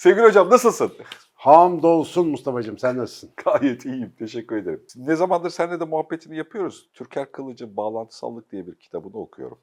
[0.00, 0.92] Sevgili hocam nasılsın?
[1.34, 3.30] Hamdolsun Mustafa'cığım sen nasılsın?
[3.44, 4.12] Gayet iyiyim.
[4.18, 4.86] Teşekkür ederim.
[4.96, 6.90] Ne zamandır seninle de muhabbetini yapıyoruz.
[6.92, 9.58] Türker Kılıç'ın Bağlantısallık diye bir kitabını okuyorum.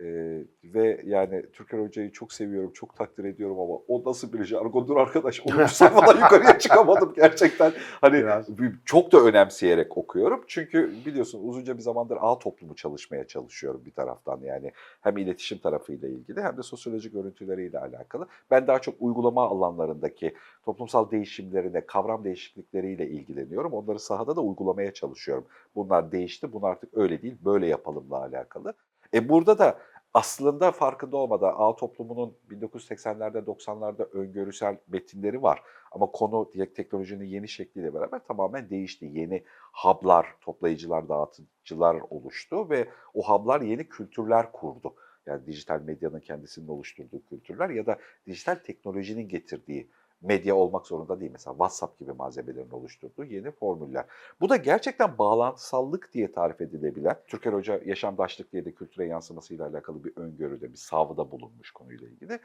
[0.00, 4.96] Ee, ve yani Türker Hoca'yı çok seviyorum, çok takdir ediyorum ama o nasıl bir jargondur
[4.96, 5.40] arkadaş.
[5.46, 5.66] 10.
[5.66, 7.72] sayfadan yukarıya çıkamadım gerçekten.
[8.00, 8.58] Hani Biraz.
[8.58, 10.44] bir- çok da önemseyerek okuyorum.
[10.46, 14.40] Çünkü biliyorsun uzunca bir zamandır ağ toplumu çalışmaya çalışıyorum bir taraftan.
[14.40, 18.26] Yani hem iletişim tarafıyla ilgili hem de sosyolojik örüntüleriyle alakalı.
[18.50, 20.34] Ben daha çok uygulama alanlarındaki
[20.64, 23.72] toplumsal değişimlerine, kavram değişiklikleriyle ilgileniyorum.
[23.72, 25.46] Onları sahada da uygulamaya çalışıyorum.
[25.74, 28.74] Bunlar değişti, bunlar artık öyle değil, böyle yapalımla alakalı.
[29.14, 29.78] E burada da
[30.16, 35.62] aslında farkında olmadan ağ toplumunun 1980'lerde 90'larda öngörüsel metinleri var.
[35.92, 39.10] Ama konu teknolojinin yeni şekliyle beraber tamamen değişti.
[39.12, 44.94] Yeni hub'lar, toplayıcılar, dağıtıcılar oluştu ve o hub'lar yeni kültürler kurdu.
[45.26, 49.90] Yani dijital medyanın kendisinin oluşturduğu kültürler ya da dijital teknolojinin getirdiği
[50.26, 51.30] medya olmak zorunda değil.
[51.32, 54.04] Mesela WhatsApp gibi malzemelerin oluşturduğu yeni formüller.
[54.40, 60.04] Bu da gerçekten bağlantısallık diye tarif edilebilen, Türker Hoca yaşamdaşlık diye de kültüre yansımasıyla alakalı
[60.04, 62.38] bir öngörüde, bir savda bulunmuş konuyla ilgili.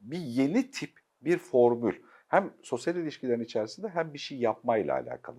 [0.00, 1.94] Bir yeni tip, bir formül.
[2.28, 5.38] Hem sosyal ilişkilerin içerisinde hem bir şey yapmayla alakalı.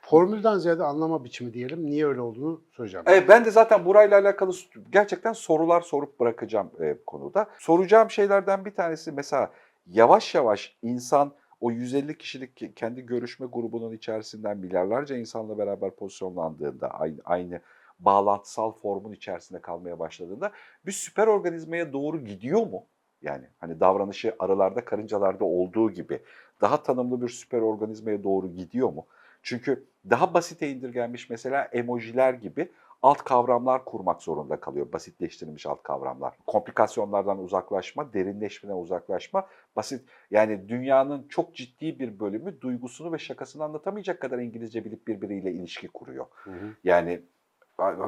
[0.00, 1.86] Formülden ziyade anlama biçimi diyelim.
[1.86, 3.04] Niye öyle olduğunu söyleyeceğim.
[3.08, 4.52] Evet, ben de zaten burayla alakalı
[4.90, 7.46] gerçekten sorular sorup bırakacağım e, konuda.
[7.58, 9.52] Soracağım şeylerden bir tanesi mesela
[9.86, 17.18] yavaş yavaş insan o 150 kişilik kendi görüşme grubunun içerisinden milyarlarca insanla beraber pozisyonlandığında aynı,
[17.24, 17.60] aynı
[17.98, 20.52] bağlantısal formun içerisinde kalmaya başladığında
[20.86, 22.86] bir süper organizmaya doğru gidiyor mu?
[23.22, 26.22] Yani hani davranışı arılarda karıncalarda olduğu gibi
[26.60, 29.06] daha tanımlı bir süper organizmaya doğru gidiyor mu?
[29.42, 32.72] Çünkü daha basite indirgenmiş mesela emojiler gibi
[33.02, 34.92] alt kavramlar kurmak zorunda kalıyor.
[34.92, 36.34] Basitleştirilmiş alt kavramlar.
[36.46, 44.20] Komplikasyonlardan uzaklaşma, derinleşmeden uzaklaşma, basit yani dünyanın çok ciddi bir bölümü duygusunu ve şakasını anlatamayacak
[44.20, 46.26] kadar İngilizce bilip birbiriyle ilişki kuruyor.
[46.44, 46.74] Hı hı.
[46.84, 47.22] Yani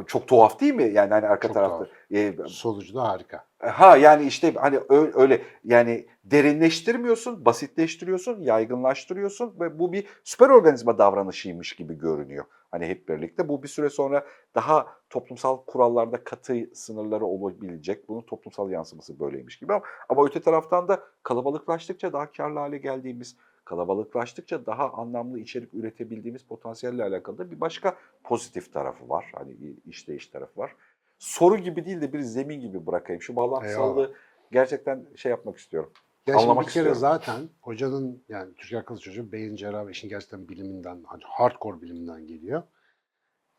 [0.06, 0.82] çok tuhaf değil mi?
[0.82, 1.86] Yani hani arka Çok tarafta.
[2.10, 3.44] E, Sonucu da harika.
[3.58, 4.80] Ha yani işte hani
[5.14, 12.44] öyle yani derinleştirmiyorsun, basitleştiriyorsun, yaygınlaştırıyorsun ve bu bir süper organizma davranışıymış gibi görünüyor.
[12.74, 18.08] Hani hep birlikte bu bir süre sonra daha toplumsal kurallarda katı sınırları olabilecek.
[18.08, 23.36] Bunun toplumsal yansıması böyleymiş gibi ama, ama öte taraftan da kalabalıklaştıkça daha karlı hale geldiğimiz,
[23.64, 29.32] kalabalıklaştıkça daha anlamlı içerik üretebildiğimiz potansiyelle alakalı da bir başka pozitif tarafı var.
[29.34, 29.56] Hani
[29.86, 30.76] işleyiş tarafı var
[31.18, 33.22] soru gibi değil de bir zemin gibi bırakayım.
[33.22, 34.14] Şu bağlantısallığı
[34.52, 35.92] gerçekten şey yapmak istiyorum.
[36.26, 37.00] Ya şimdi Anlamak bir kere istiyorum.
[37.00, 42.62] zaten hocanın yani Türkiye Kılıç Hoca beyin cerrahı işin gerçekten biliminden, hani hardcore biliminden geliyor.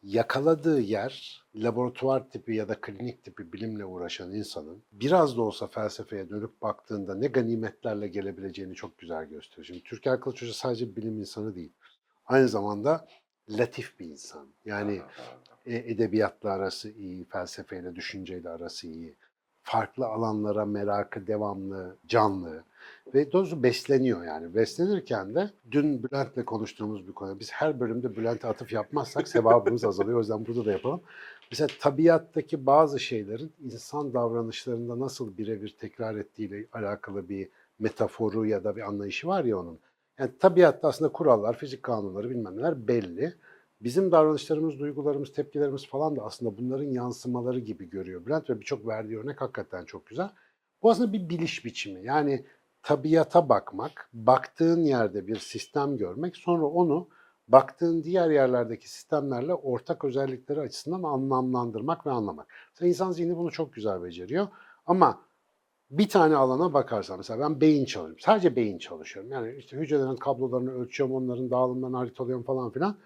[0.03, 6.30] Yakaladığı yer laboratuvar tipi ya da klinik tipi bilimle uğraşan insanın biraz da olsa felsefeye
[6.30, 9.66] dönüp baktığında ne ganimetlerle gelebileceğini çok güzel gösteriyor.
[9.66, 11.74] Şimdi Türkiye Kılıç Hoca sadece bilim insanı değil.
[12.26, 13.08] Aynı zamanda
[13.50, 14.47] latif bir insan.
[14.66, 15.02] Yani
[15.66, 19.16] e, edebiyatla arası iyi, felsefeyle, düşünceyle arası iyi.
[19.66, 22.64] Farklı alanlara merakı devamlı, canlı
[23.14, 24.56] ve doğrusu besleniyor yani.
[24.56, 27.40] Beslenirken de dün Bülent'le konuştuğumuz bir konu.
[27.40, 30.18] Biz her bölümde Bülent'e atıf yapmazsak sevabımız azalıyor.
[30.18, 31.02] O yüzden burada da yapalım.
[31.52, 37.50] Mesela tabiattaki bazı şeylerin insan davranışlarında nasıl birebir tekrar ettiğiyle alakalı bir
[37.80, 39.80] metaforu ya da bir anlayışı var ya onun.
[40.20, 43.34] Yani tabiatta aslında kurallar, fizik kanunları bilmem neler belli
[43.81, 49.19] bizim davranışlarımız, duygularımız, tepkilerimiz falan da aslında bunların yansımaları gibi görüyor Bülent ve birçok verdiği
[49.19, 50.30] örnek hakikaten çok güzel.
[50.84, 52.06] Bu aslında bir biliş biçimi.
[52.06, 52.46] Yani
[52.84, 57.08] tabiata bakmak, baktığın yerde bir sistem görmek, sonra onu
[57.47, 62.47] baktığın diğer yerlerdeki sistemlerle ortak özellikleri açısından anlamlandırmak ve anlamak.
[62.72, 64.47] Mesela insan zihni bunu çok güzel beceriyor
[64.85, 65.22] ama
[65.91, 68.19] bir tane alana bakarsan mesela ben beyin çalışıyorum.
[68.19, 69.31] Sadece beyin çalışıyorum.
[69.31, 72.97] Yani işte hücrelerin kablolarını ölçüyorum, onların dağılımlarını haritalıyorum falan filan.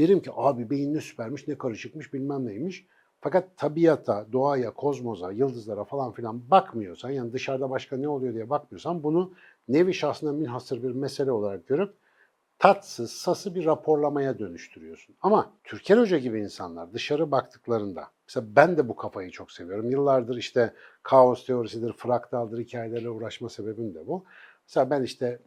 [0.00, 2.86] Derim ki abi beyin ne süpermiş, ne karışıkmış bilmem neymiş.
[3.20, 9.02] Fakat tabiata, doğaya, kozmoza, yıldızlara falan filan bakmıyorsan, yani dışarıda başka ne oluyor diye bakmıyorsan
[9.02, 9.32] bunu
[9.68, 11.94] nevi şahsına minhasır bir mesele olarak görüp
[12.58, 15.14] tatsız, sası bir raporlamaya dönüştürüyorsun.
[15.22, 19.90] Ama Türker Hoca gibi insanlar dışarı baktıklarında, mesela ben de bu kafayı çok seviyorum.
[19.90, 24.24] Yıllardır işte kaos teorisidir, fraktaldır hikayelerle uğraşma sebebim de bu.
[24.66, 25.38] Mesela ben işte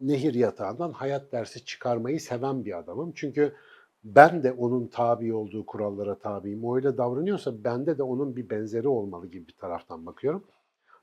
[0.00, 3.12] nehir yatağından hayat dersi çıkarmayı seven bir adamım.
[3.14, 3.54] Çünkü
[4.04, 6.64] ben de onun tabi olduğu kurallara tabiyim.
[6.64, 10.44] O öyle davranıyorsa bende de onun bir benzeri olmalı gibi bir taraftan bakıyorum.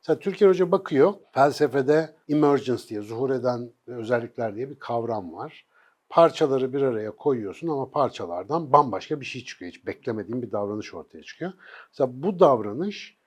[0.01, 5.65] Mesela Türkiye Hoca bakıyor, felsefede emergence diye, zuhur eden özellikler diye bir kavram var.
[6.09, 9.71] Parçaları bir araya koyuyorsun ama parçalardan bambaşka bir şey çıkıyor.
[9.71, 11.51] Hiç beklemediğin bir davranış ortaya çıkıyor.
[11.92, 13.18] Mesela bu davranış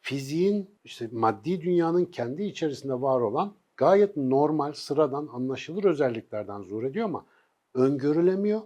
[0.00, 7.04] fiziğin, işte maddi dünyanın kendi içerisinde var olan gayet normal, sıradan, anlaşılır özelliklerden zuhur ediyor
[7.04, 7.26] ama
[7.74, 8.60] öngörülemiyor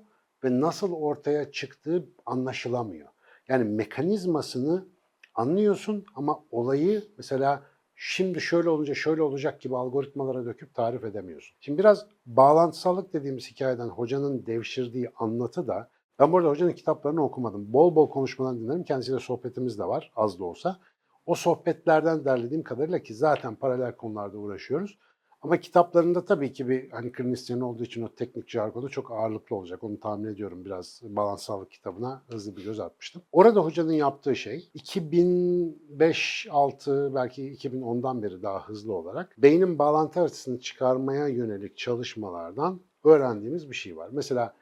[0.44, 3.08] ve nasıl ortaya çıktığı anlaşılamıyor.
[3.48, 4.86] Yani mekanizmasını
[5.34, 7.62] anlıyorsun ama olayı mesela
[7.94, 11.56] şimdi şöyle olunca şöyle olacak gibi algoritmalara döküp tarif edemiyorsun.
[11.60, 17.72] Şimdi biraz bağlantısallık dediğimiz hikayeden hocanın devşirdiği anlatı da ben bu arada hocanın kitaplarını okumadım.
[17.72, 18.84] Bol bol konuşmadan dinlerim.
[18.84, 20.80] Kendisiyle sohbetimiz de var az da olsa.
[21.26, 24.98] O sohbetlerden derlediğim kadarıyla ki zaten paralel konularda uğraşıyoruz.
[25.42, 29.84] Ama kitaplarında tabii ki bir hani klinisyen olduğu için o teknik jargonu çok ağırlıklı olacak.
[29.84, 33.22] Onu tahmin ediyorum biraz balansallık kitabına hızlı bir göz atmıştım.
[33.32, 41.28] Orada hocanın yaptığı şey 2005-6 belki 2010'dan beri daha hızlı olarak beynin bağlantı haritasını çıkarmaya
[41.28, 44.08] yönelik çalışmalardan öğrendiğimiz bir şey var.
[44.12, 44.54] Mesela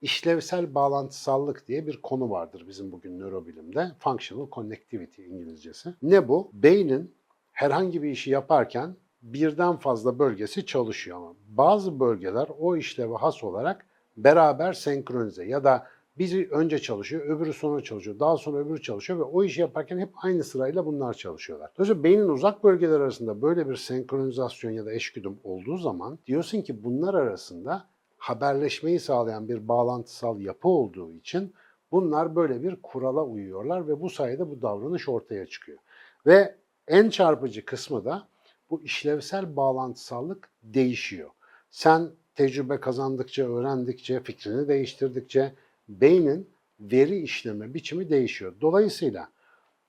[0.00, 3.92] işlevsel bağlantısallık diye bir konu vardır bizim bugün nörobilimde.
[3.98, 5.94] Functional Connectivity İngilizcesi.
[6.02, 6.50] Ne bu?
[6.52, 7.14] Beynin
[7.52, 13.86] herhangi bir işi yaparken birden fazla bölgesi çalışıyor ama bazı bölgeler o işleve has olarak
[14.16, 15.86] beraber senkronize ya da
[16.18, 20.08] biri önce çalışıyor, öbürü sonra çalışıyor, daha sonra öbürü çalışıyor ve o işi yaparken hep
[20.22, 21.70] aynı sırayla bunlar çalışıyorlar.
[21.76, 26.84] Dolayısıyla beynin uzak bölgeler arasında böyle bir senkronizasyon ya da eşgüdüm olduğu zaman diyorsun ki
[26.84, 27.86] bunlar arasında
[28.18, 31.52] haberleşmeyi sağlayan bir bağlantısal yapı olduğu için
[31.92, 35.78] bunlar böyle bir kurala uyuyorlar ve bu sayede bu davranış ortaya çıkıyor.
[36.26, 36.54] Ve
[36.88, 38.28] en çarpıcı kısmı da
[38.70, 41.30] bu işlevsel bağlantısallık değişiyor.
[41.70, 45.52] Sen tecrübe kazandıkça, öğrendikçe, fikrini değiştirdikçe
[45.88, 46.50] beynin
[46.80, 48.54] veri işleme biçimi değişiyor.
[48.60, 49.28] Dolayısıyla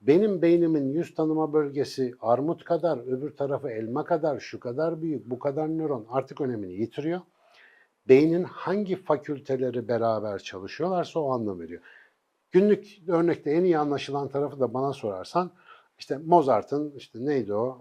[0.01, 5.39] benim beynimin yüz tanıma bölgesi armut kadar, öbür tarafı elma kadar, şu kadar büyük, bu
[5.39, 7.21] kadar nöron artık önemini yitiriyor.
[8.07, 11.81] Beynin hangi fakülteleri beraber çalışıyorlarsa o anlam veriyor.
[12.51, 15.51] Günlük örnekte en iyi anlaşılan tarafı da bana sorarsan
[15.99, 17.77] işte Mozart'ın işte neydi o?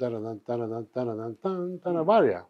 [0.00, 2.46] Daradan daradan daradan dan dara var ya.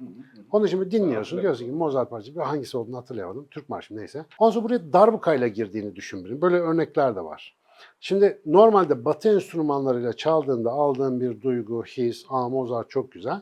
[0.52, 1.42] Onu şimdi dinliyorsun.
[1.42, 3.46] Diyorsun ki Mozart parçası bir hangisi olduğunu hatırlayamadım.
[3.50, 4.24] Türk marşı neyse.
[4.38, 6.40] Ondan sonra buraya darbukayla girdiğini düşün birin.
[6.40, 7.56] Böyle örnekler de var.
[8.00, 13.40] Şimdi normalde batı enstrümanlarıyla çaldığında aldığın bir duygu, his, aa Mozart çok güzel.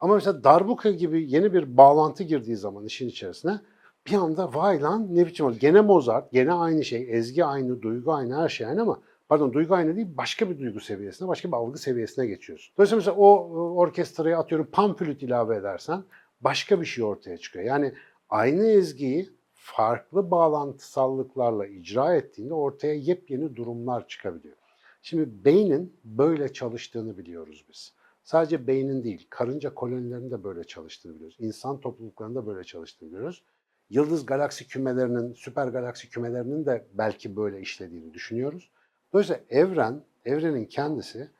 [0.00, 3.60] Ama mesela darbuka gibi yeni bir bağlantı girdiği zaman işin içerisine
[4.06, 5.56] bir anda vay lan ne biçim oldu.
[5.60, 8.98] Gene Mozart, gene aynı şey, ezgi aynı, duygu aynı, her şey aynı ama
[9.28, 12.74] pardon duygu aynı değil başka bir duygu seviyesine, başka bir algı seviyesine geçiyorsun.
[12.76, 16.04] Dolayısıyla mesela o orkestraya atıyorum panflüt ilave edersen
[16.40, 17.64] başka bir şey ortaya çıkıyor.
[17.64, 17.92] Yani
[18.30, 24.56] aynı ezgiyi farklı bağlantısallıklarla icra ettiğinde ortaya yepyeni durumlar çıkabiliyor.
[25.02, 27.92] Şimdi beynin böyle çalıştığını biliyoruz biz.
[28.24, 31.36] Sadece beynin değil, karınca kolonilerinin de böyle çalıştığını biliyoruz.
[31.40, 33.42] İnsan topluluklarında böyle çalıştığını biliyoruz.
[33.90, 38.70] Yıldız galaksi kümelerinin, süper galaksi kümelerinin de belki böyle işlediğini düşünüyoruz.
[39.12, 41.30] Dolayısıyla evren, evrenin kendisi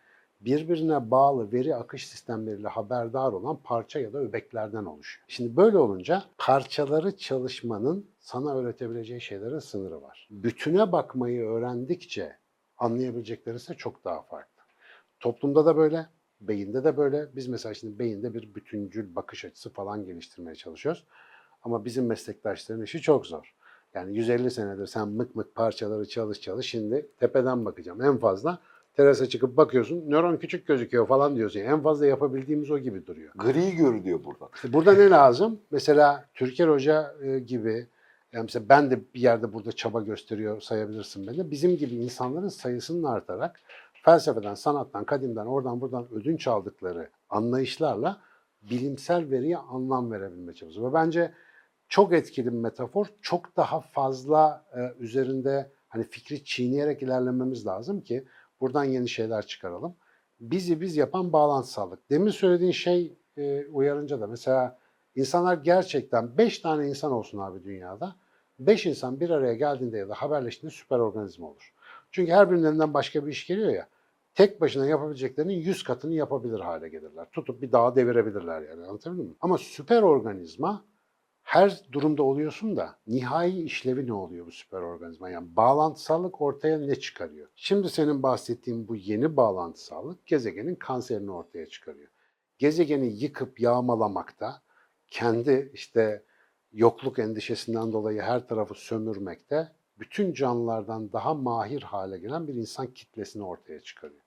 [0.40, 5.24] birbirine bağlı veri akış sistemleriyle haberdar olan parça ya da öbeklerden oluşuyor.
[5.28, 10.28] Şimdi böyle olunca parçaları çalışmanın sana öğretebileceği şeylerin sınırı var.
[10.30, 12.36] Bütüne bakmayı öğrendikçe
[12.78, 14.62] anlayabilecekleri ise çok daha farklı.
[15.20, 16.06] Toplumda da böyle,
[16.40, 17.36] beyinde de böyle.
[17.36, 21.04] Biz mesela şimdi beyinde bir bütüncül bakış açısı falan geliştirmeye çalışıyoruz.
[21.62, 23.54] Ama bizim meslektaşların işi çok zor.
[23.94, 28.02] Yani 150 senedir sen mık mık parçaları çalış çalış şimdi tepeden bakacağım.
[28.02, 28.58] En fazla
[28.94, 31.60] terasa çıkıp bakıyorsun nöron küçük gözüküyor falan diyorsun.
[31.60, 33.32] En fazla yapabildiğimiz o gibi duruyor.
[33.34, 34.48] Gri görünüyor buradan.
[34.54, 35.60] İşte burada ne lazım?
[35.70, 37.86] Mesela Türker Hoca e, gibi
[38.32, 41.50] yani mesela ben de bir yerde burada çaba gösteriyor sayabilirsin beni.
[41.50, 43.60] Bizim gibi insanların sayısının artarak
[44.04, 48.20] felsefeden, sanattan, kadimden, oradan buradan ödünç aldıkları anlayışlarla
[48.62, 50.84] bilimsel veriye anlam verebilme çabası.
[50.84, 51.32] Ve bence
[51.88, 53.06] çok etkili bir metafor.
[53.22, 58.24] Çok daha fazla e, üzerinde hani fikri çiğneyerek ilerlememiz lazım ki
[58.60, 59.96] buradan yeni şeyler çıkaralım.
[60.40, 62.10] Bizi biz yapan bağlantısallık.
[62.10, 64.78] Demin söylediğin şey e, uyarınca da mesela
[65.14, 68.16] insanlar gerçekten 5 tane insan olsun abi dünyada.
[68.58, 71.74] 5 insan bir araya geldiğinde ya da haberleştiğinde süper organizma olur.
[72.10, 73.88] Çünkü her birilerinden başka bir iş geliyor ya.
[74.34, 77.26] Tek başına yapabileceklerinin 100 katını yapabilir hale gelirler.
[77.32, 79.34] Tutup bir dağı devirebilirler yani anlatabildim mi?
[79.40, 80.84] Ama süper organizma
[81.48, 85.30] her durumda oluyorsun da nihai işlevi ne oluyor bu süper organizma?
[85.30, 87.48] Yani bağlantısallık ortaya ne çıkarıyor?
[87.56, 92.08] Şimdi senin bahsettiğin bu yeni bağlantısallık gezegenin kanserini ortaya çıkarıyor.
[92.58, 94.62] Gezegeni yıkıp yağmalamakta,
[95.06, 96.22] kendi işte
[96.72, 103.44] yokluk endişesinden dolayı her tarafı sömürmekte bütün canlılardan daha mahir hale gelen bir insan kitlesini
[103.44, 104.22] ortaya çıkarıyor.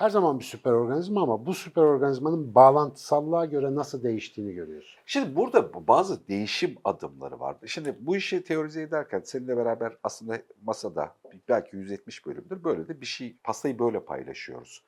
[0.00, 5.00] Her zaman bir süper organizma ama bu süper organizmanın bağlantısallığa göre nasıl değiştiğini görüyorsun.
[5.06, 7.56] Şimdi burada bu- bazı değişim adımları var.
[7.66, 11.14] Şimdi bu işi teorize ederken seninle beraber aslında masada
[11.48, 14.82] belki 170 bölümdür böyle de bir şey, pastayı böyle paylaşıyoruz.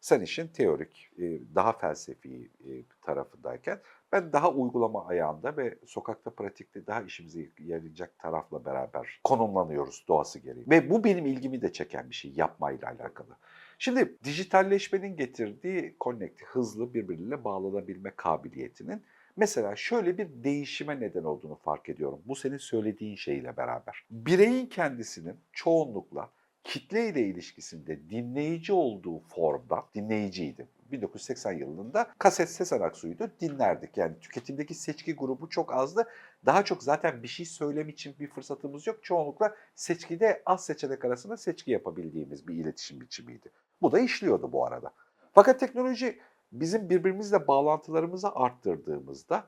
[0.00, 2.70] Sen işin teorik, e, daha felsefi e,
[3.02, 3.80] tarafındayken
[4.12, 10.64] ben daha uygulama ayağında ve sokakta pratikte daha işimize yarayacak tarafla beraber konumlanıyoruz doğası gereği.
[10.70, 13.36] Ve bu benim ilgimi de çeken bir şey yapmayla alakalı.
[13.80, 19.02] Şimdi dijitalleşmenin getirdiği connect, hızlı birbiriyle bağlanabilme kabiliyetinin
[19.36, 22.22] mesela şöyle bir değişime neden olduğunu fark ediyorum.
[22.24, 24.04] Bu senin söylediğin şeyle beraber.
[24.10, 26.30] Bireyin kendisinin çoğunlukla
[26.64, 30.68] kitle ile ilişkisinde dinleyici olduğu formda dinleyiciydi.
[30.92, 33.96] 1980 yılında kaset Sezen Aksu'ydu dinlerdik.
[33.96, 36.08] Yani tüketimdeki seçki grubu çok azdı.
[36.46, 39.04] Daha çok zaten bir şey söylem için bir fırsatımız yok.
[39.04, 43.50] Çoğunlukla seçkide az seçenek arasında seçki yapabildiğimiz bir iletişim biçimiydi.
[43.82, 44.92] Bu da işliyordu bu arada.
[45.32, 46.18] Fakat teknoloji
[46.52, 49.44] bizim birbirimizle bağlantılarımızı arttırdığımızda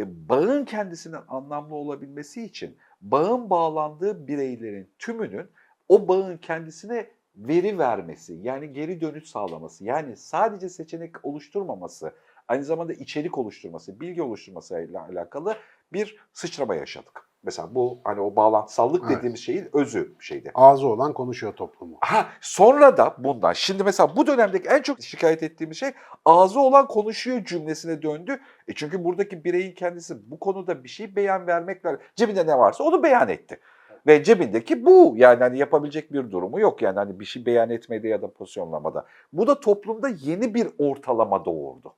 [0.00, 5.46] e, bağın kendisinin anlamlı olabilmesi için bağın bağlandığı bireylerin tümünün
[5.88, 12.12] o bağın kendisine veri vermesi, yani geri dönüş sağlaması, yani sadece seçenek oluşturmaması,
[12.48, 15.56] aynı zamanda içerik oluşturması, bilgi oluşturmasıyla alakalı
[15.92, 17.27] bir sıçrama yaşadık.
[17.42, 19.16] Mesela bu hani o bağlantısallık Evet.
[19.16, 20.50] dediğimiz şeyin özü şeydi.
[20.54, 21.96] Ağzı olan konuşuyor toplumu.
[22.00, 25.90] Ha, sonra da bundan, şimdi mesela bu dönemdeki en çok şikayet ettiğimiz şey
[26.24, 28.40] ağzı olan konuşuyor cümlesine döndü.
[28.68, 33.02] E çünkü buradaki bireyin kendisi bu konuda bir şey beyan vermekle, cebinde ne varsa onu
[33.02, 33.60] beyan etti.
[34.06, 38.08] Ve cebindeki bu yani hani yapabilecek bir durumu yok yani hani bir şey beyan etmede
[38.08, 39.06] ya da pozisyonlamada.
[39.32, 41.94] Bu da toplumda yeni bir ortalama doğurdu.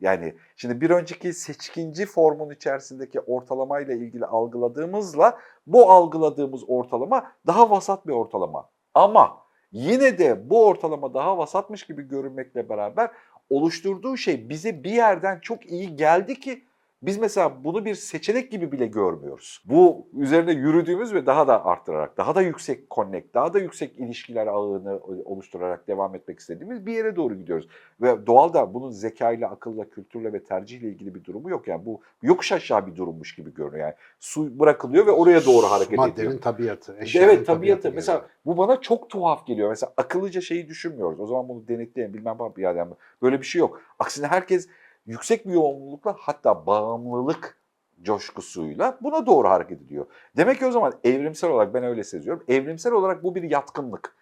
[0.00, 8.06] Yani şimdi bir önceki seçkinci formun içerisindeki ortalamayla ilgili algıladığımızla bu algıladığımız ortalama daha vasat
[8.06, 8.70] bir ortalama.
[8.94, 9.38] Ama
[9.72, 13.10] yine de bu ortalama daha vasatmış gibi görünmekle beraber
[13.50, 16.65] oluşturduğu şey bize bir yerden çok iyi geldi ki
[17.02, 19.62] biz mesela bunu bir seçenek gibi bile görmüyoruz.
[19.64, 24.46] Bu üzerine yürüdüğümüz ve daha da arttırarak, daha da yüksek connect, daha da yüksek ilişkiler
[24.46, 27.68] ağını oluşturarak devam etmek istediğimiz bir yere doğru gidiyoruz.
[28.00, 31.68] Ve doğal da bunun zekayla, akılla, kültürle ve tercihle ilgili bir durumu yok.
[31.68, 33.84] Yani bu yokuş aşağı bir durummuş gibi görünüyor.
[33.84, 36.08] Yani su bırakılıyor ve oraya doğru hareket ediyor.
[36.08, 36.96] Maddenin tabiatı.
[36.98, 37.44] Evet tabiatı.
[37.44, 38.30] tabiatı Mesela geliyor.
[38.46, 39.68] bu bana çok tuhaf geliyor.
[39.68, 41.20] Mesela akıllıca şeyi düşünmüyoruz.
[41.20, 43.80] O zaman bunu denetleyin bilmem ne yani yani böyle bir şey yok.
[43.98, 44.68] Aksine herkes
[45.06, 47.58] yüksek bir yoğunlukla hatta bağımlılık
[48.02, 50.06] coşkusuyla buna doğru hareket ediyor.
[50.36, 52.44] Demek ki o zaman evrimsel olarak ben öyle seziyorum.
[52.48, 54.16] Evrimsel olarak bu bir yatkınlık.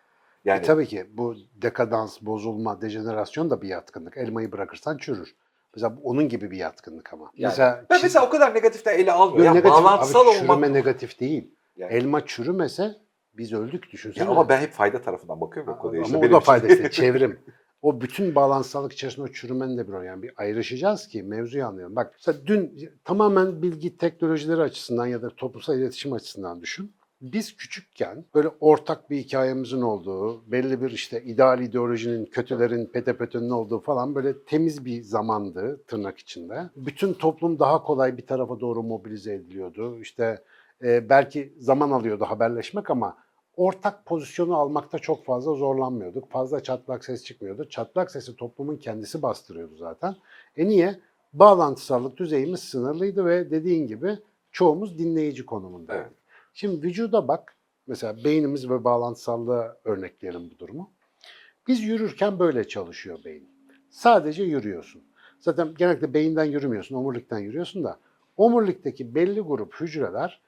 [0.44, 4.16] Yani E tabii ki bu dekadans, bozulma, dejenerasyon da bir yatkınlık.
[4.16, 5.34] Elmayı bırakırsan çürür.
[5.74, 7.24] Mesela onun gibi bir yatkınlık ama.
[7.24, 9.44] Yani mesela ben mesela o kadar negatiften ele almıyorum.
[9.44, 10.40] Yani negatif, bağlantısal abi, olmak.
[10.40, 11.54] çürüme negatif değil.
[11.76, 12.94] Yani- Elma çürümese
[13.34, 14.24] biz öldük düşünsene.
[14.24, 15.98] Ya ama ben hep fayda tarafından bakıyorum ya konuya.
[16.00, 17.40] Ama İşte o da için- fayda işte çevrim.
[17.84, 20.02] O bütün bağlantısallık içerisinde o çürümenin de bir.
[20.02, 21.96] Yani bir ayrışacağız ki mevzuyu anlayalım.
[21.96, 26.92] Bak dün tamamen bilgi teknolojileri açısından ya da toplumsal iletişim açısından düşün.
[27.20, 33.80] Biz küçükken böyle ortak bir hikayemizin olduğu, belli bir işte ideal ideolojinin, kötülerin, petepötünün olduğu
[33.80, 36.70] falan böyle temiz bir zamandı tırnak içinde.
[36.76, 39.98] Bütün toplum daha kolay bir tarafa doğru mobilize ediliyordu.
[40.00, 40.42] İşte
[40.82, 43.23] e, belki zaman alıyordu haberleşmek ama
[43.56, 46.30] ortak pozisyonu almakta çok fazla zorlanmıyorduk.
[46.30, 47.68] Fazla çatlak ses çıkmıyordu.
[47.68, 50.16] Çatlak sesi toplumun kendisi bastırıyordu zaten.
[50.56, 51.00] E niye?
[51.32, 54.18] Bağlantısallık düzeyimiz sınırlıydı ve dediğin gibi
[54.52, 56.02] çoğumuz dinleyici konumundaydı.
[56.02, 56.12] Evet.
[56.54, 57.56] Şimdi vücuda bak.
[57.86, 60.90] Mesela beynimiz ve bağlantısallığa örnekleyelim bu durumu.
[61.68, 63.48] Biz yürürken böyle çalışıyor beyin.
[63.90, 65.02] Sadece yürüyorsun.
[65.40, 67.98] Zaten genellikle beyinden yürümüyorsun, omurilikten yürüyorsun da
[68.36, 70.40] omurilikteki belli grup hücreler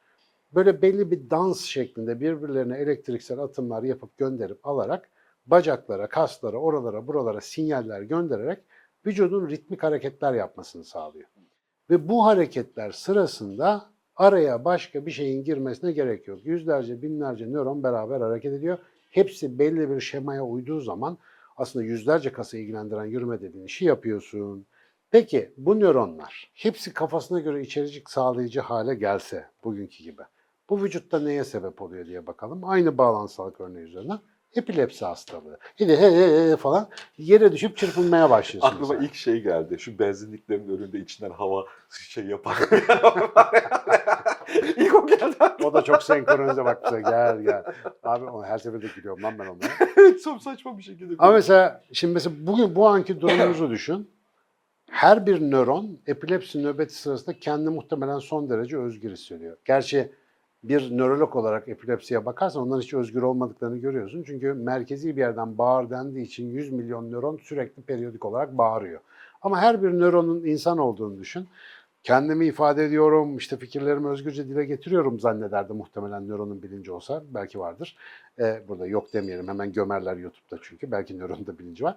[0.57, 5.09] böyle belli bir dans şeklinde birbirlerine elektriksel atımlar yapıp gönderip alarak
[5.47, 8.59] bacaklara, kaslara, oralara, buralara sinyaller göndererek
[9.07, 11.29] vücudun ritmik hareketler yapmasını sağlıyor.
[11.91, 16.47] Ve bu hareketler sırasında araya başka bir şeyin girmesine gerek yok.
[16.47, 18.79] Yüzlerce, binlerce nöron beraber hareket ediyor.
[19.11, 21.19] Hepsi belli bir şemaya uyduğu zaman
[21.57, 24.67] aslında yüzlerce kası ilgilendiren yürüme dediğin işi yapıyorsun.
[25.11, 30.23] Peki bu nöronlar hepsi kafasına göre içericik sağlayıcı hale gelse bugünkü gibi.
[30.71, 32.65] Bu vücutta neye sebep oluyor diye bakalım.
[32.65, 34.19] Aynı bağlantısallık örneği üzerinden.
[34.57, 35.59] Epilepsi hastalığı.
[35.81, 38.69] De he he he falan yere düşüp çırpınmaya başlıyorsun.
[38.69, 39.07] Aklıma mesela.
[39.07, 39.79] ilk şey geldi.
[39.79, 42.57] Şu benzinliklerin önünde içinden hava şey yapar.
[44.77, 45.37] ilk o geldi.
[45.65, 47.65] O da çok senkronize bak bize gel gel.
[48.03, 49.73] Abi onu her seferinde gülüyorum lan ben onlara.
[49.97, 51.15] evet çok saçma bir şekilde.
[51.19, 54.11] Ama mesela şimdi mesela bugün bu anki durumumuzu düşün.
[54.91, 59.57] Her bir nöron epilepsi nöbeti sırasında kendi muhtemelen son derece özgür hissediyor.
[59.65, 60.13] Gerçi
[60.69, 64.23] bir nörolog olarak epilepsiye bakarsan onların hiç özgür olmadıklarını görüyorsun.
[64.27, 69.01] Çünkü merkezi bir yerden bağır dendiği için 100 milyon nöron sürekli periyodik olarak bağırıyor.
[69.43, 71.49] Ama her bir nöronun insan olduğunu düşün.
[72.03, 77.23] Kendimi ifade ediyorum, işte fikirlerimi özgürce dile getiriyorum zannederdi muhtemelen nöronun bilinci olsa.
[77.35, 77.97] Belki vardır.
[78.39, 80.91] Ee, burada yok demeyelim, hemen gömerler YouTube'da çünkü.
[80.91, 81.97] Belki nöronun da bilinci var.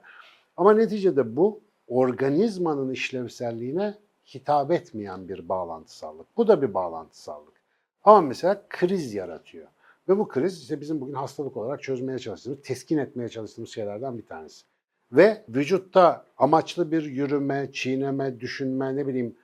[0.58, 3.94] Ama neticede bu organizmanın işlevselliğine
[4.34, 6.28] hitap etmeyen bir bağlantısallık.
[6.38, 7.59] Bu da bir bağlantısallık.
[8.04, 9.68] Ama mesela kriz yaratıyor.
[10.10, 14.26] Ve bu kriz işte bizim bugün hastalık olarak çözmeye çalıştığımız, teskin etmeye çalıştığımız şeylerden bir
[14.26, 14.66] tanesi.
[15.12, 19.36] Ve vücutta amaçlı bir yürüme, çiğneme, düşünme, ne bileyim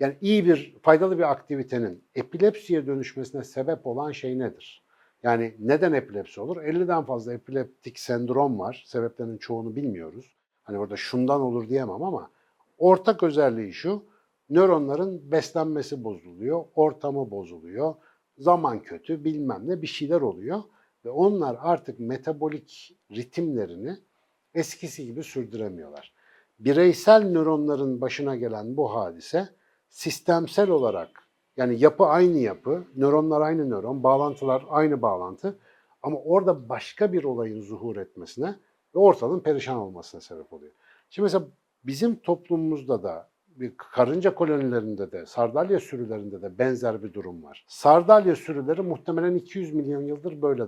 [0.00, 4.82] yani iyi bir, faydalı bir aktivitenin epilepsiye dönüşmesine sebep olan şey nedir?
[5.22, 6.56] Yani neden epilepsi olur?
[6.56, 8.84] 50'den fazla epileptik sendrom var.
[8.86, 10.36] Sebeplerinin çoğunu bilmiyoruz.
[10.62, 12.30] Hani orada şundan olur diyemem ama
[12.78, 14.04] ortak özelliği şu.
[14.52, 17.94] Nöronların beslenmesi bozuluyor, ortamı bozuluyor,
[18.38, 20.62] zaman kötü, bilmem ne bir şeyler oluyor
[21.04, 23.96] ve onlar artık metabolik ritimlerini
[24.54, 26.14] eskisi gibi sürdüremiyorlar.
[26.58, 29.48] Bireysel nöronların başına gelen bu hadise
[29.88, 35.58] sistemsel olarak yani yapı aynı yapı, nöronlar aynı nöron, bağlantılar aynı bağlantı
[36.02, 38.56] ama orada başka bir olayın zuhur etmesine
[38.94, 40.72] ve ortalığın perişan olmasına sebep oluyor.
[41.10, 41.44] Şimdi mesela
[41.84, 47.64] bizim toplumumuzda da bir karınca kolonilerinde de, sardalya sürülerinde de benzer bir durum var.
[47.68, 50.66] Sardalya sürüleri muhtemelen 200 milyon yıldır böyle,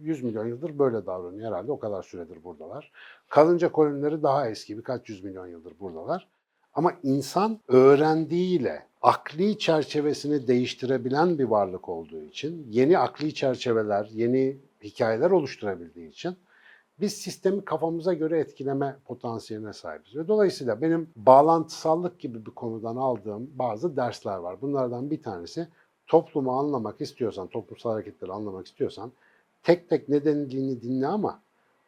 [0.00, 1.72] 100 milyon yıldır böyle davranıyor herhalde.
[1.72, 2.92] O kadar süredir buradalar.
[3.28, 6.28] Karınca kolonileri daha eski, birkaç yüz milyon yıldır buradalar.
[6.74, 15.30] Ama insan öğrendiğiyle akli çerçevesini değiştirebilen bir varlık olduğu için, yeni akli çerçeveler, yeni hikayeler
[15.30, 16.36] oluşturabildiği için
[17.00, 20.16] biz sistemi kafamıza göre etkileme potansiyeline sahibiz.
[20.16, 24.60] Ve dolayısıyla benim bağlantısallık gibi bir konudan aldığım bazı dersler var.
[24.60, 25.68] Bunlardan bir tanesi
[26.06, 29.12] toplumu anlamak istiyorsan, toplumsal hareketleri anlamak istiyorsan
[29.62, 31.40] tek tek ne denildiğini dinle ama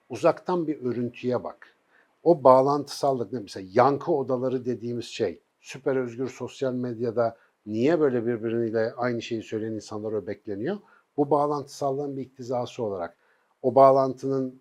[0.08, 1.74] uzaktan bir örüntüye bak.
[2.22, 7.36] O bağlantısallık ne mesela yankı odaları dediğimiz şey süper özgür sosyal medyada
[7.66, 10.78] niye böyle birbiriyle aynı şeyi söyleyen insanlar öbekleniyor?
[11.16, 13.16] Bu bağlantısallığın bir iktizası olarak
[13.62, 14.60] o bağlantının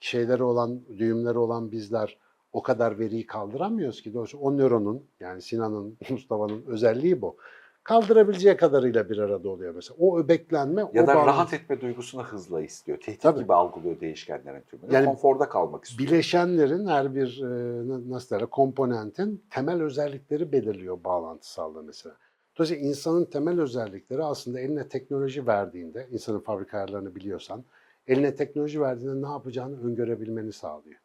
[0.00, 2.16] şeyleri olan, düğümleri olan bizler
[2.52, 4.14] o kadar veriyi kaldıramıyoruz ki.
[4.14, 7.36] Dolayısıyla o nöronun yani Sinan'ın, Mustafa'nın özelliği bu.
[7.84, 9.96] Kaldırabileceği kadarıyla bir arada oluyor mesela.
[10.00, 12.98] O öbeklenme, Ya o da bağlantı- rahat etme duygusunu hızla istiyor.
[13.00, 13.40] Tehdit Tabii.
[13.42, 14.94] gibi algılıyor değişkenlerin tümünü.
[14.94, 16.10] Yani Konforda kalmak istiyor.
[16.10, 22.16] bileşenlerin her bir e, nasıl derler komponentin temel özellikleri belirliyor bağlantısallığı mesela.
[22.58, 27.64] Dolayısıyla insanın temel özellikleri aslında eline teknoloji verdiğinde, insanın fabrika ayarlarını biliyorsan,
[28.10, 31.00] eline teknoloji verdiğinde ne yapacağını öngörebilmeni sağlıyor.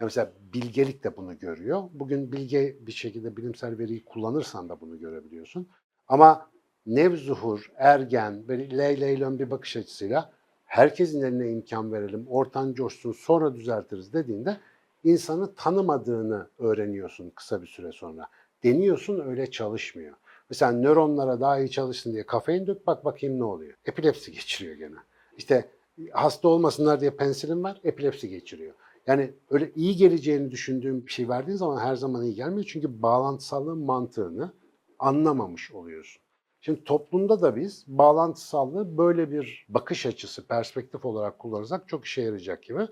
[0.00, 1.82] Yani mesela bilgelik de bunu görüyor.
[1.92, 5.68] Bugün bilge bir şekilde bilimsel veriyi kullanırsan da bunu görebiliyorsun.
[6.08, 6.50] Ama
[6.86, 10.32] nevzuhur, ergen, böyle ley leylon bir bakış açısıyla
[10.64, 14.56] herkesin eline imkan verelim, ortan coşsun sonra düzeltiriz dediğinde
[15.04, 18.26] insanı tanımadığını öğreniyorsun kısa bir süre sonra.
[18.64, 20.16] Deniyorsun öyle çalışmıyor.
[20.50, 23.74] Mesela nöronlara daha iyi çalışsın diye kafein dök bak bakayım ne oluyor.
[23.86, 24.96] Epilepsi geçiriyor gene.
[25.36, 25.68] İşte
[26.12, 28.74] hasta olmasınlar diye pensilin var, epilepsi geçiriyor.
[29.06, 32.66] Yani öyle iyi geleceğini düşündüğün bir şey verdiğin zaman her zaman iyi gelmiyor.
[32.68, 34.52] Çünkü bağlantısallığın mantığını
[34.98, 36.22] anlamamış oluyorsun.
[36.60, 42.62] Şimdi toplumda da biz bağlantısallığı böyle bir bakış açısı, perspektif olarak kullanırsak çok işe yarayacak
[42.62, 42.88] gibi.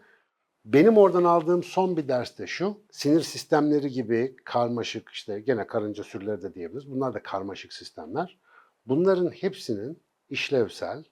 [0.64, 6.04] Benim oradan aldığım son bir ders de şu, sinir sistemleri gibi karmaşık işte gene karınca
[6.04, 6.90] sürüleri de diyebiliriz.
[6.90, 8.38] Bunlar da karmaşık sistemler.
[8.86, 11.04] Bunların hepsinin işlevsel,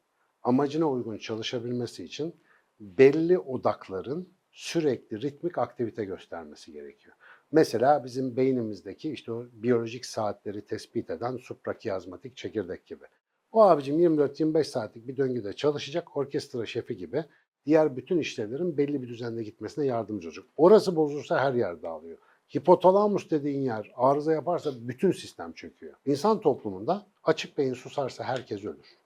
[0.45, 2.35] amacına uygun çalışabilmesi için
[2.81, 7.17] belli odakların sürekli ritmik aktivite göstermesi gerekiyor.
[7.53, 13.05] Mesela bizim beynimizdeki işte o biyolojik saatleri tespit eden suprakiyazmatik çekirdek gibi.
[13.53, 17.25] O abicim 24-25 saatlik bir döngüde çalışacak orkestra şefi gibi
[17.67, 20.45] diğer bütün işlevlerin belli bir düzende gitmesine yardımcı olacak.
[20.57, 22.19] Orası bozulursa her yer dağılıyor.
[22.57, 25.95] Hipotalamus dediğin yer arıza yaparsa bütün sistem çöküyor.
[26.07, 29.04] İnsan toplumunda açık beyin susarsa herkes ölür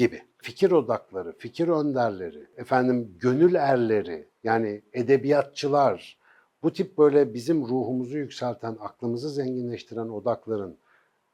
[0.00, 0.22] gibi.
[0.38, 6.18] Fikir odakları, fikir önderleri, efendim gönül erleri, yani edebiyatçılar,
[6.62, 10.78] bu tip böyle bizim ruhumuzu yükselten, aklımızı zenginleştiren odakların,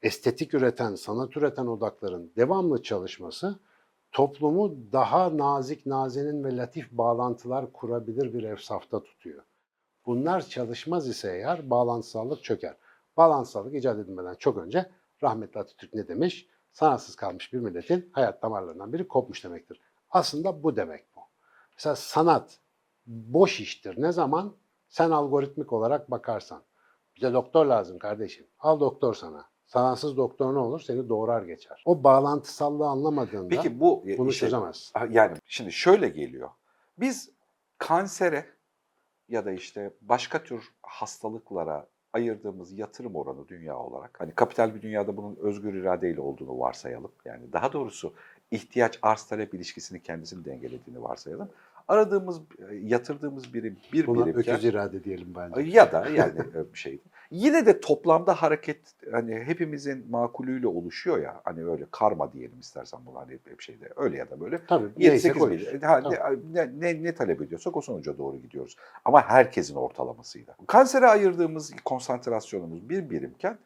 [0.03, 3.59] estetik üreten, sanat üreten odakların devamlı çalışması
[4.13, 9.43] toplumu daha nazik, nazenin ve latif bağlantılar kurabilir bir efsafta tutuyor.
[10.07, 12.77] Bunlar çalışmaz ise eğer bağlantısallık çöker.
[13.17, 14.91] Bağlantısallık icat edilmeden çok önce
[15.23, 16.56] rahmetli Atatürk ne demiş?
[16.77, 19.81] Sanatsız kalmış bir milletin hayat damarlarından biri kopmuş demektir.
[20.11, 21.21] Aslında bu demek bu.
[21.77, 22.59] Mesela sanat
[23.07, 24.03] boş iştir.
[24.03, 24.57] Ne zaman?
[24.89, 26.63] Sen algoritmik olarak bakarsan.
[27.17, 28.47] Bize doktor lazım kardeşim.
[28.59, 29.45] Al doktor sana.
[29.67, 30.81] Sanatsız doktor ne olur?
[30.81, 31.83] Seni doğrar geçer.
[31.87, 34.93] O bağlantısallığı anlamadığında Peki bu bunu işte- çözemez.
[35.11, 36.51] Yani şimdi şöyle geliyor.
[36.99, 37.31] Biz
[37.79, 38.47] kansere
[39.29, 45.17] ya da işte başka tür hastalıklara ayırdığımız yatırım oranı dünya olarak hani kapital bir dünyada
[45.17, 47.13] bunun özgür iradeyle olduğunu varsayalım.
[47.25, 48.13] Yani daha doğrusu
[48.51, 51.49] ihtiyaç arz talep ilişkisini kendisini dengelediğini varsayalım.
[51.89, 55.71] Aradığımız, e, yatırdığımız birim bir Buna birimken öküz irade diyelim bence.
[55.71, 57.01] ya da yani e, bir şey.
[57.31, 58.79] Yine de toplamda hareket
[59.13, 61.41] hani hepimizin makulüyle oluşuyor ya.
[61.45, 63.89] Hani öyle karma diyelim istersen bunlar hani hep şeyde.
[63.97, 64.61] Öyle ya da böyle.
[64.67, 65.75] Tabii neyse 7-8 koyuyoruz.
[65.75, 65.81] bin.
[65.81, 66.03] Ha,
[66.53, 68.77] ne, ne, ne talep ediyorsak o sonuca doğru gidiyoruz.
[69.05, 70.57] Ama herkesin ortalamasıyla.
[70.67, 73.59] Kansere ayırdığımız konsantrasyonumuz bir birimken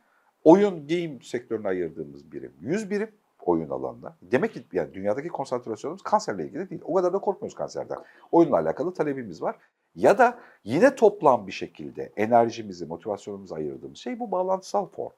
[0.44, 3.08] oyun, game sektörüne ayırdığımız birim 100 birim
[3.42, 4.16] oyun alanına.
[4.22, 6.82] Demek ki yani dünyadaki konsantrasyonumuz kanserle ilgili değil.
[6.84, 7.98] O kadar da korkmuyoruz kanserden.
[8.32, 9.56] Oyunla alakalı talebimiz var.
[9.94, 15.12] Ya da yine toplam bir şekilde enerjimizi, motivasyonumuzu ayırdığımız şey bu bağlantısal form.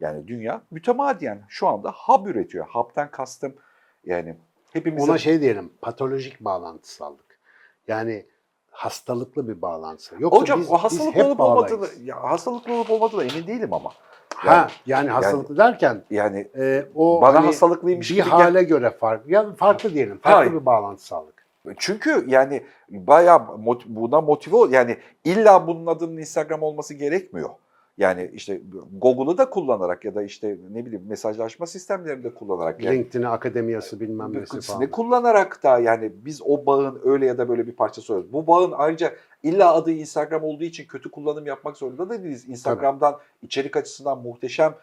[0.00, 2.66] Yani dünya mütemadiyen şu anda hub üretiyor.
[2.66, 3.54] Hub'tan kastım
[4.04, 4.36] yani
[4.72, 5.08] hepimizin...
[5.08, 7.38] Ona şey diyelim, patolojik bağlantısallık.
[7.88, 8.26] Yani
[8.70, 10.16] hastalıklı bir bağlantısı.
[10.18, 13.92] Yoksa Hocam biz, o hastalıklı olup olmadığını, ya hastalıklı olup olmadığına emin değilim ama.
[14.36, 19.32] Ha, yani hastalıklı derken Yani e, o bana hani hastalıklıymış bir gibi hale göre farklı.
[19.32, 20.52] Ya farklı diyelim, farklı Hayır.
[20.60, 21.46] bir bağlantısallık.
[21.76, 27.50] Çünkü yani bayağı mot- buna motive ol yani illa bunun adının Instagram olması gerekmiyor.
[27.98, 28.60] Yani işte
[29.00, 34.00] Google'ı da kullanarak ya da işte ne bileyim mesajlaşma sistemlerini de kullanarak yani LinkedIn'i akademiyası
[34.00, 34.90] bilmem nesi ne falan.
[34.90, 38.32] kullanarak da yani biz o bağın öyle ya da böyle bir parçası oluyoruz.
[38.32, 39.12] Bu bağın ayrıca
[39.48, 42.48] illa adı Instagram olduğu için kötü kullanım yapmak zorunda da değiliz.
[42.48, 44.74] Instagram'dan içerik açısından muhteşem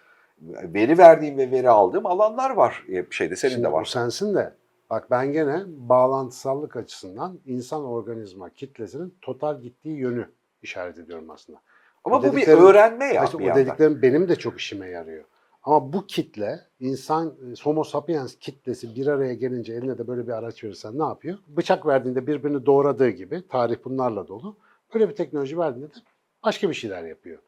[0.63, 2.86] veri verdiğim ve veri aldığım alanlar var.
[2.89, 3.86] E, Şeyde senin Şimdi de Bu var.
[3.86, 4.54] sensin de
[4.89, 10.30] bak ben gene bağlantısallık açısından insan organizma kitlesinin total gittiği yönü
[10.62, 11.60] işaret ediyorum aslında.
[12.04, 13.65] Ama o bu bir öğrenme ya İşte bir o yandan.
[13.65, 15.23] dediklerim benim de çok işime yarıyor.
[15.63, 20.32] Ama bu kitle insan e, Homo sapiens kitlesi bir araya gelince eline de böyle bir
[20.32, 21.38] araç verirsen ne yapıyor?
[21.47, 24.58] Bıçak verdiğinde birbirini doğradığı gibi tarih bunlarla dolu.
[24.93, 25.99] Böyle bir teknoloji verdiğinde de
[26.43, 27.39] başka bir şeyler yapıyor.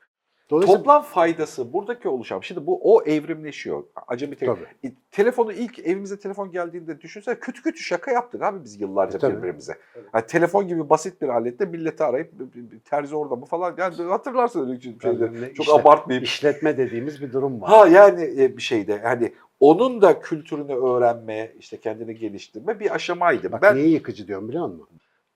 [0.49, 2.39] Dolayısıyla Toplam faydası buradaki oluşan.
[2.39, 3.83] Şimdi bu o evrimleşiyor.
[4.07, 4.65] Acemi te- Tabii.
[4.83, 9.37] E, telefonu ilk evimize telefon geldiğinde düşünsene kötü kötü şaka yaptık abi biz yıllarca tabii.
[9.37, 9.73] birbirimize.
[10.13, 13.75] Yani telefon gibi basit bir alette milleti arayıp "B- b- b- terzi orada mı falan
[13.77, 15.53] yani hatırlarsın öyle şeyleri.
[15.53, 16.23] Çok işlet- abartmayayım.
[16.23, 17.69] işletme dediğimiz bir durum var.
[17.69, 23.51] Ha yani e, bir şeyde hani onun da kültürünü öğrenme, işte kendini geliştirme bir aşamaydı.
[23.51, 24.87] Bak ben niye yıkıcı diyorum biliyor musun?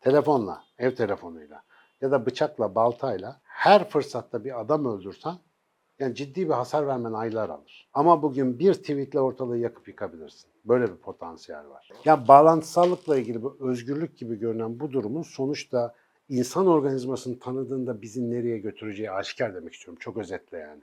[0.02, 1.64] Telefonla, ev telefonuyla
[2.02, 5.36] ya da bıçakla, baltayla her fırsatta bir adam öldürsen
[6.00, 7.90] yani ciddi bir hasar vermen aylar alır.
[7.94, 10.50] Ama bugün bir tweetle ortalığı yakıp yıkabilirsin.
[10.66, 11.90] Böyle bir potansiyel var.
[12.06, 15.96] Ya bağlantısallıkla ilgili bu özgürlük gibi görünen bu durumun sonuçta
[16.30, 20.00] insan organizmasını tanıdığında bizi nereye götüreceği aşikar demek istiyorum.
[20.00, 20.82] Çok özetle yani.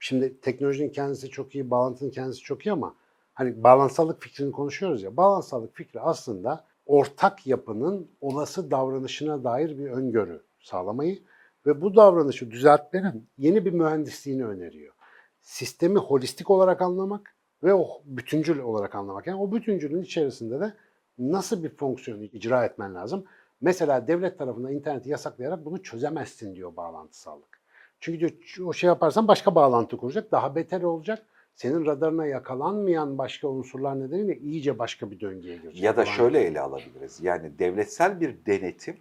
[0.00, 2.94] Şimdi teknolojinin kendisi çok iyi, bağlantının kendisi çok iyi ama
[3.34, 5.16] hani bağlantısallık fikrini konuşuyoruz ya.
[5.16, 11.18] Bağlantısallık fikri aslında ortak yapının olası davranışına dair bir öngörü sağlamayı
[11.66, 14.94] ve bu davranışı düzeltmenin yeni bir mühendisliğini öneriyor.
[15.40, 19.26] Sistemi holistik olarak anlamak ve o bütüncül olarak anlamak.
[19.26, 20.74] Yani o bütüncülün içerisinde de
[21.18, 23.24] nasıl bir fonksiyonu icra etmen lazım?
[23.60, 27.60] Mesela devlet tarafından interneti yasaklayarak bunu çözemezsin diyor bağlantısallık.
[28.00, 28.30] Çünkü diyor
[28.68, 31.26] o şey yaparsan başka bağlantı kuracak, daha beter olacak.
[31.54, 35.82] Senin radarına yakalanmayan başka unsurlar nedeniyle iyice başka bir döngüye girecek.
[35.82, 37.20] ya da şöyle ele alabiliriz.
[37.22, 38.96] Yani devletsel bir denetim,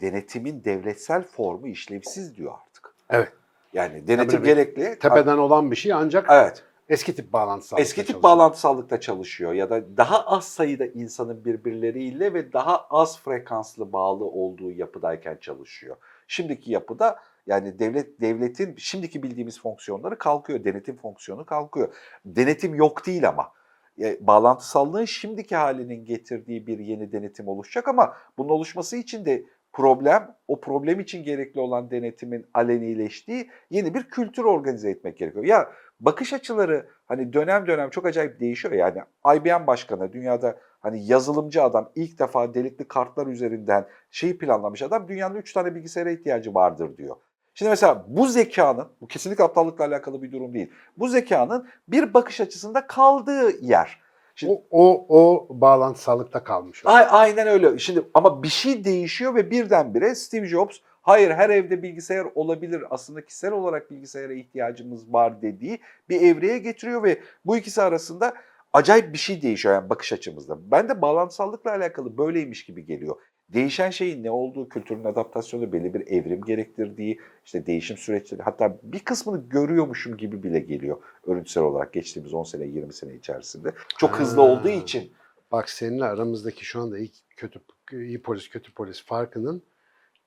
[0.00, 2.94] denetimin devletsel formu işlevsiz diyor artık.
[3.10, 3.32] Evet.
[3.72, 4.98] Yani denetim Tabii, gerekli.
[4.98, 6.64] Tepeden olan bir şey ancak Evet.
[6.88, 8.22] eski tip bağlantısallıkta Eski tip çalışıyor.
[8.22, 14.70] bağlantısallıkta çalışıyor ya da daha az sayıda insanın birbirleriyle ve daha az frekanslı bağlı olduğu
[14.72, 15.96] yapıdayken çalışıyor.
[16.28, 20.64] Şimdiki yapıda yani devlet devletin şimdiki bildiğimiz fonksiyonları kalkıyor.
[20.64, 21.94] Denetim fonksiyonu kalkıyor.
[22.24, 23.52] Denetim yok değil ama.
[24.00, 29.44] E, Bağlantısallığın şimdiki halinin getirdiği bir yeni denetim oluşacak ama bunun oluşması için de
[29.76, 35.44] problem, o problem için gerekli olan denetimin alenileştiği yeni bir kültür organize etmek gerekiyor.
[35.44, 38.74] Ya bakış açıları hani dönem dönem çok acayip değişiyor.
[38.74, 38.98] Yani
[39.36, 45.34] IBM başkanı dünyada hani yazılımcı adam ilk defa delikli kartlar üzerinden şeyi planlamış adam dünyanın
[45.34, 47.16] 3 tane bilgisayara ihtiyacı vardır diyor.
[47.54, 50.70] Şimdi mesela bu zekanın, bu kesinlikle aptallıkla alakalı bir durum değil.
[50.96, 54.05] Bu zekanın bir bakış açısında kaldığı yer.
[54.36, 56.86] Şimdi, O, o, o bağlantısallıkta kalmış.
[56.86, 56.88] o.
[56.88, 57.78] A- aynen öyle.
[57.78, 63.24] Şimdi ama bir şey değişiyor ve birdenbire Steve Jobs hayır her evde bilgisayar olabilir aslında
[63.24, 68.34] kişisel olarak bilgisayara ihtiyacımız var dediği bir evreye getiriyor ve bu ikisi arasında
[68.72, 70.70] acayip bir şey değişiyor yani bakış açımızda.
[70.70, 73.16] Ben de bağlantısallıkla alakalı böyleymiş gibi geliyor.
[73.48, 79.00] Değişen şeyin ne olduğu, kültürün adaptasyonu, belli bir evrim gerektirdiği, işte değişim süreçleri hatta bir
[79.00, 83.72] kısmını görüyormuşum gibi bile geliyor örüntüsel olarak geçtiğimiz 10 sene 20 sene içerisinde.
[83.98, 84.48] Çok hızlı Ha.
[84.48, 85.12] olduğu için
[85.52, 87.60] Bak seninle aramızdaki şu anda iyi, kötü,
[87.92, 89.62] iyi polis kötü polis farkının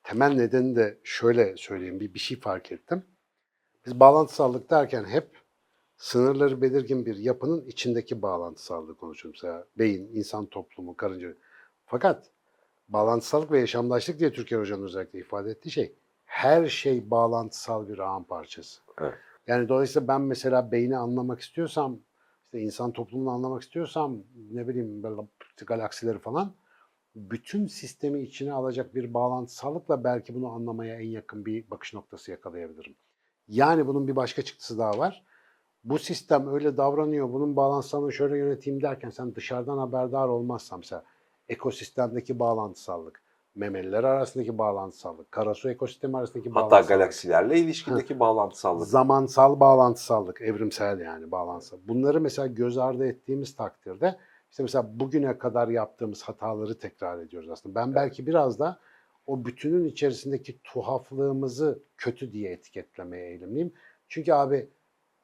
[0.02, 3.02] temel nedeni de şöyle söyleyeyim bir, bir şey fark ettim.
[3.86, 5.28] Biz bağlantısallık derken hep
[5.96, 9.40] sınırları belirgin bir yapının içindeki bağlantısallığı konuşuyoruz.
[9.42, 11.34] Mesela beyin, insan toplumu, karınca.
[11.86, 12.30] Fakat
[12.92, 18.22] bağlantısallık ve yaşamdaşlık diye Türker Hoca'nın özellikle ifade ettiği şey her şey bağlantısal bir ağın
[18.22, 18.80] parçası.
[19.00, 19.14] Evet.
[19.46, 21.98] Yani dolayısıyla ben mesela beyni anlamak istiyorsam,
[22.44, 24.18] işte insan toplumunu anlamak istiyorsam
[24.52, 25.20] ne bileyim böyle
[25.66, 26.52] galaksileri falan
[27.16, 32.94] bütün sistemi içine alacak bir bağlantısallıkla belki bunu anlamaya en yakın bir bakış noktası yakalayabilirim.
[33.48, 35.24] Yani bunun bir başka çıktısı daha var.
[35.84, 41.04] Bu sistem öyle davranıyor, bunun bağlantısını şöyle yöneteyim derken sen dışarıdan haberdar olmazsan mesela
[41.50, 43.22] ekosistemdeki bağlantısallık,
[43.54, 46.88] memeliler arasındaki bağlantısallık, karasu ekosistemi arasındaki Hatta bağlantısallık.
[46.88, 48.88] galaksilerle ilişkideki bağlantısallık.
[48.88, 51.78] Zamansal bağlantısallık, evrimsel yani bağlantısal.
[51.88, 54.16] Bunları mesela göz ardı ettiğimiz takdirde
[54.50, 57.74] işte mesela bugüne kadar yaptığımız hataları tekrar ediyoruz aslında.
[57.74, 58.78] Ben belki biraz da
[59.26, 63.72] o bütünün içerisindeki tuhaflığımızı kötü diye etiketlemeye eğilimliyim.
[64.08, 64.70] Çünkü abi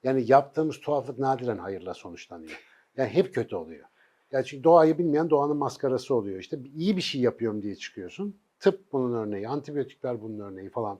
[0.02, 2.60] yani yaptığımız tuhaflık nadiren hayırla sonuçlanıyor.
[2.96, 3.86] Yani hep kötü oluyor.
[4.32, 6.40] Yani çünkü doğayı bilmeyen doğanın maskarası oluyor.
[6.40, 8.36] İşte iyi bir şey yapıyorum diye çıkıyorsun.
[8.60, 10.98] Tıp bunun örneği, antibiyotikler bunun örneği falan.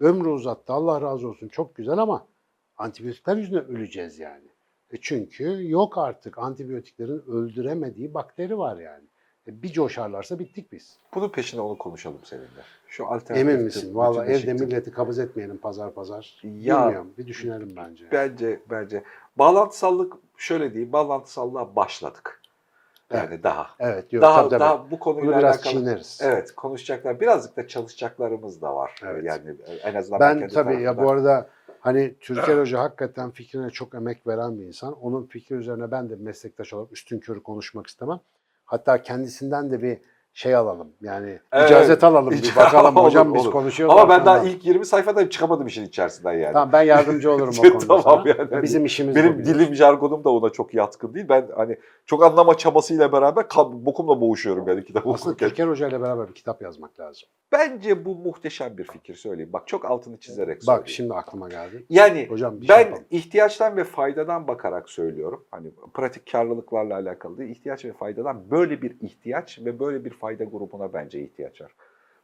[0.00, 2.26] Ömrü uzattı Allah razı olsun çok güzel ama
[2.76, 4.48] antibiyotikler yüzünden öleceğiz yani.
[4.92, 9.04] E çünkü yok artık antibiyotiklerin öldüremediği bakteri var yani.
[9.46, 10.98] E bir coşarlarsa bittik biz.
[11.14, 12.46] Bunun peşine onu konuşalım seninle.
[12.88, 13.94] Şu alternatif Emin misin?
[13.94, 16.40] bütünleşik evde milleti kabız etmeyelim pazar pazar.
[16.42, 17.12] Ya- Bilmiyorum.
[17.18, 18.04] Bir düşünelim bence.
[18.12, 19.04] Bence bence
[19.36, 22.37] bağlantısallık şöyle diyeyim bağlantısallığa başladık.
[23.12, 23.66] Yani daha.
[23.78, 24.12] Evet.
[24.12, 25.72] Yok, daha tabii, daha bu Bunu konuyla biraz alakalı.
[25.72, 26.20] çiğneriz.
[26.22, 27.20] Evet konuşacaklar.
[27.20, 29.00] Birazcık da çalışacaklarımız da var.
[29.06, 29.24] Evet.
[29.24, 31.48] Yani en azından Ben kendi tabii ya bu arada
[31.80, 34.92] hani Türker Hoca hakikaten fikrine çok emek veren bir insan.
[34.92, 38.20] Onun fikri üzerine ben de meslektaş olarak üstün körü konuşmak istemem.
[38.64, 39.98] Hatta kendisinden de bir
[40.38, 40.88] şey alalım.
[41.00, 41.70] Yani Evet.
[41.70, 43.52] icazet alalım bir bakalım Olur, hocam biz olur.
[43.52, 43.94] konuşuyoruz.
[43.96, 46.52] Ama ben daha ilk 20 sayfada çıkamadım işin içerisinden yani.
[46.52, 48.34] Tamam ben yardımcı olurum o konuda Tamam sana.
[48.38, 48.62] yani.
[48.62, 49.62] Bizim işimiz bu Benim biliyorsun.
[49.64, 51.26] dilim jargonum da ona çok yatkın değil.
[51.28, 55.48] Ben hani çok anlama çabasıyla beraber bokumla boğuşuyorum yani kitap Aslında okurken.
[55.48, 57.28] Türker Hoca ile beraber bir kitap yazmak lazım.
[57.52, 59.52] Bence bu muhteşem bir fikir söyleyeyim.
[59.52, 60.80] Bak çok altını çizerek söyleyeyim.
[60.82, 61.86] Bak şimdi aklıma geldi.
[61.90, 63.04] Yani Hocam şey ben yapalım.
[63.10, 65.44] ihtiyaçtan ve faydadan bakarak söylüyorum.
[65.50, 67.50] Hani pratik karlılıklarla alakalı değil.
[67.50, 71.74] ihtiyaç ve faydadan böyle bir ihtiyaç ve böyle bir fayda grubuna bence ihtiyaç var.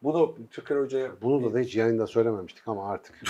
[0.02, 1.10] Bunu Türker Hoca'ya...
[1.22, 3.14] Bunu da, da hiç yayında söylememiştik ama artık.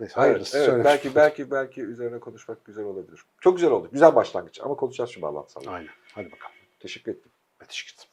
[0.00, 0.84] Neyse Evet, hayırlısı evet, söyle.
[0.84, 3.22] belki belki belki üzerine konuşmak güzel olabilir.
[3.40, 3.88] Çok güzel oldu.
[3.92, 5.62] Güzel başlangıç ama konuşacağız şu bağlantısal.
[5.66, 5.90] Aynen.
[6.14, 6.54] Hadi bakalım.
[6.80, 7.32] Teşekkür ettim.
[7.68, 8.11] Teşekkür ederim.